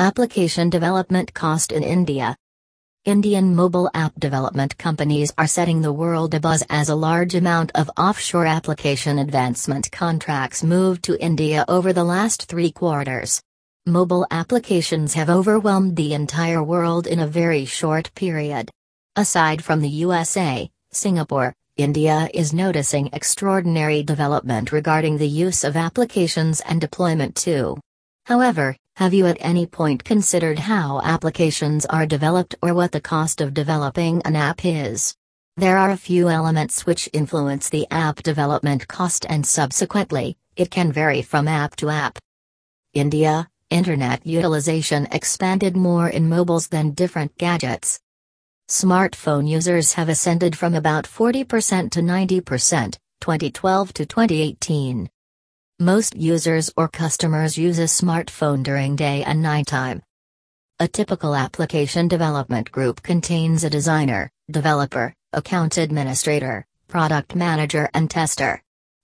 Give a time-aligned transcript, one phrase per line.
[0.00, 2.36] Application development cost in India.
[3.04, 7.90] Indian mobile app development companies are setting the world abuzz as a large amount of
[7.98, 13.42] offshore application advancement contracts moved to India over the last three quarters.
[13.86, 18.70] Mobile applications have overwhelmed the entire world in a very short period.
[19.16, 26.60] Aside from the USA, Singapore, India is noticing extraordinary development regarding the use of applications
[26.60, 27.76] and deployment too.
[28.26, 33.40] However, have you at any point considered how applications are developed or what the cost
[33.40, 35.14] of developing an app is?
[35.56, 40.90] There are a few elements which influence the app development cost and subsequently, it can
[40.90, 42.18] vary from app to app.
[42.92, 48.00] India, Internet utilization expanded more in mobiles than different gadgets.
[48.68, 55.08] Smartphone users have ascended from about 40% to 90%, 2012 to 2018.
[55.80, 60.02] Most users or customers use a smartphone during day and nighttime.
[60.80, 68.60] A typical application development group contains a designer, developer, account administrator, product manager, and tester.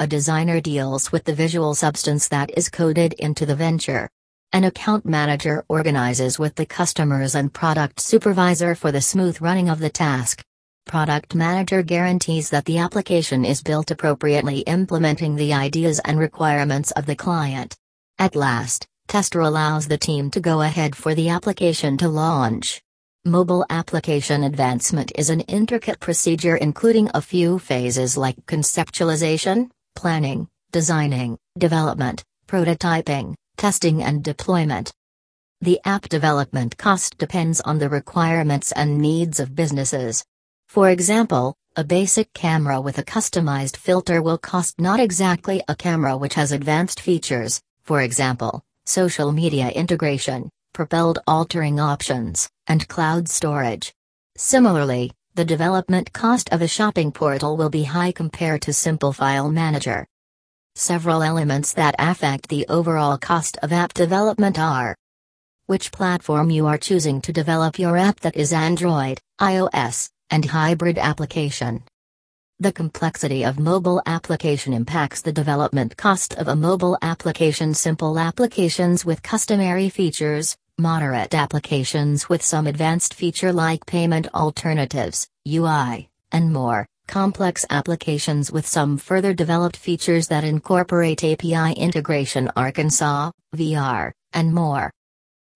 [0.00, 4.10] A designer deals with the visual substance that is coded into the venture.
[4.52, 9.78] An account manager organizes with the customers and product supervisor for the smooth running of
[9.78, 10.42] the task.
[10.86, 17.06] Product Manager guarantees that the application is built appropriately implementing the ideas and requirements of
[17.06, 17.76] the client.
[18.20, 22.80] At last, Tester allows the team to go ahead for the application to launch.
[23.24, 31.36] Mobile application advancement is an intricate procedure including a few phases like conceptualization, planning, designing,
[31.58, 34.92] development, prototyping, testing and deployment.
[35.60, 40.24] The app development cost depends on the requirements and needs of businesses.
[40.76, 46.18] For example, a basic camera with a customized filter will cost not exactly a camera
[46.18, 53.94] which has advanced features, for example, social media integration, propelled altering options, and cloud storage.
[54.36, 59.50] Similarly, the development cost of a shopping portal will be high compared to simple file
[59.50, 60.06] manager.
[60.74, 64.94] Several elements that affect the overall cost of app development are
[65.64, 70.98] which platform you are choosing to develop your app that is Android, iOS, and hybrid
[70.98, 71.82] application.
[72.58, 77.74] The complexity of mobile application impacts the development cost of a mobile application.
[77.74, 86.08] Simple applications with customary features, moderate applications with some advanced feature like payment alternatives, UI,
[86.32, 94.12] and more, complex applications with some further developed features that incorporate API integration Arkansas, VR,
[94.32, 94.90] and more.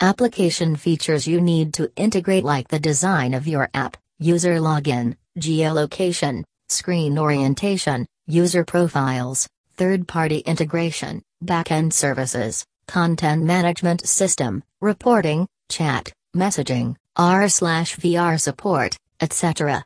[0.00, 6.42] Application features you need to integrate like the design of your app, user login, geolocation,
[6.70, 9.46] screen orientation, user profiles,
[9.76, 19.84] third party integration, backend services, content management system, reporting, chat, messaging, R/VR support, etc.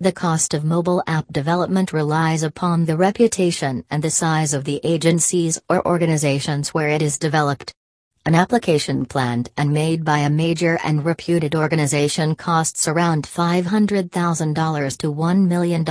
[0.00, 4.80] The cost of mobile app development relies upon the reputation and the size of the
[4.82, 7.72] agencies or organizations where it is developed.
[8.26, 15.12] An application planned and made by a major and reputed organization costs around $500,000 to
[15.12, 15.86] $1 million.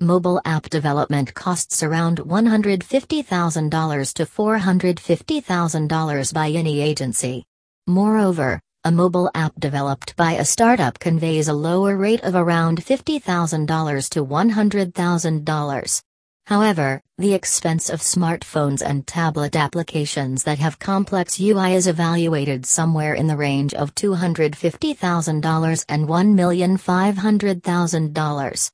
[0.00, 7.44] Mobile app development costs around $150,000 to $450,000 by any agency.
[7.88, 14.08] Moreover, a mobile app developed by a startup conveys a lower rate of around $50,000
[14.10, 16.02] to $100,000.
[16.46, 23.14] However, the expense of smartphones and tablet applications that have complex UI is evaluated somewhere
[23.14, 28.70] in the range of $250,000 and $1,500,000.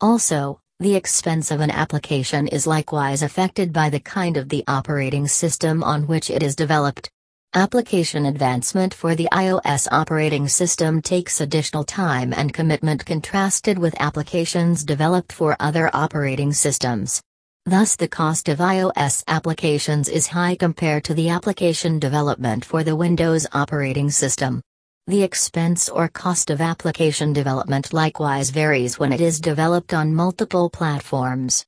[0.00, 5.28] Also, the expense of an application is likewise affected by the kind of the operating
[5.28, 7.10] system on which it is developed.
[7.56, 14.82] Application advancement for the iOS operating system takes additional time and commitment contrasted with applications
[14.82, 17.22] developed for other operating systems.
[17.64, 22.96] Thus, the cost of iOS applications is high compared to the application development for the
[22.96, 24.60] Windows operating system.
[25.06, 30.68] The expense or cost of application development likewise varies when it is developed on multiple
[30.70, 31.64] platforms.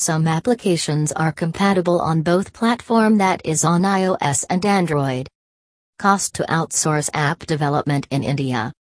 [0.00, 5.28] Some applications are compatible on both platform that is on iOS and Android.
[5.98, 8.72] Cost to outsource app development in India.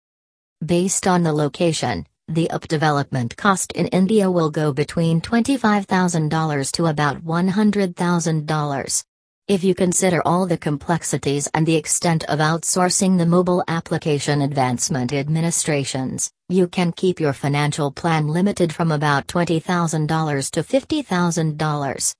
[0.65, 6.85] Based on the location, the app development cost in India will go between $25,000 to
[6.85, 9.03] about $100,000.
[9.49, 15.11] If you consider all the complexities and the extent of outsourcing the mobile application advancement
[15.11, 22.13] administrations, you can keep your financial plan limited from about $20,000 to $50,000.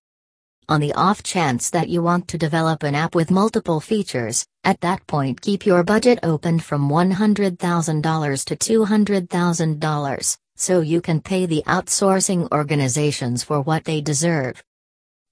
[0.69, 4.81] On the off chance that you want to develop an app with multiple features, at
[4.81, 11.61] that point keep your budget open from $100,000 to $200,000, so you can pay the
[11.67, 14.63] outsourcing organizations for what they deserve.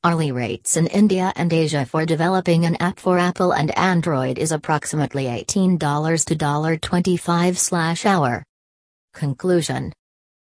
[0.04, 4.52] Hourly rates in India and Asia for developing an app for Apple and Android is
[4.52, 5.80] approximately $18
[6.26, 8.44] to $25 hour.
[9.16, 9.92] Conclusion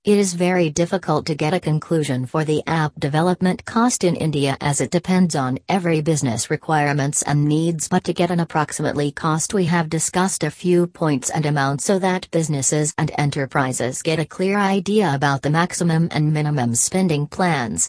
[0.04, 4.56] It is very difficult to get a conclusion for the app development cost in India
[4.60, 9.54] as it depends on every business requirements and needs but to get an approximately cost
[9.54, 14.26] we have discussed a few points and amounts so that businesses and enterprises get a
[14.26, 17.86] clear idea about the maximum and minimum spending plans.